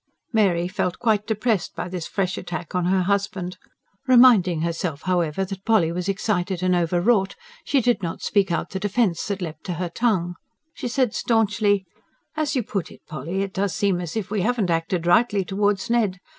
Mary 0.33 0.67
felt 0.67 0.97
quite 0.97 1.27
depressed 1.27 1.75
by 1.75 1.87
this 1.87 2.07
fresh 2.07 2.35
attack 2.35 2.73
on 2.73 2.85
her 2.85 3.03
husband. 3.03 3.57
Reminding 4.07 4.61
herself, 4.61 5.03
however, 5.03 5.45
that 5.45 5.63
Polly 5.63 5.91
was 5.91 6.09
excited 6.09 6.63
and 6.63 6.73
over 6.75 6.99
wrought, 6.99 7.35
she 7.65 7.81
did 7.81 8.01
not 8.01 8.23
speak 8.23 8.51
out 8.51 8.71
the 8.71 8.79
defence 8.79 9.27
that 9.27 9.43
leapt 9.43 9.63
to 9.65 9.73
her 9.73 9.89
tongue. 9.89 10.33
She 10.73 10.87
said 10.87 11.13
staunchly: 11.13 11.85
"As 12.35 12.55
you 12.55 12.63
put 12.63 12.91
it, 12.91 13.01
Polly, 13.07 13.43
it 13.43 13.53
does 13.53 13.75
seem 13.75 14.01
as 14.01 14.17
if 14.17 14.31
we 14.31 14.41
haven't 14.41 14.71
acted 14.71 15.05
rightly 15.05 15.45
towards 15.45 15.87
Ned. 15.87 16.17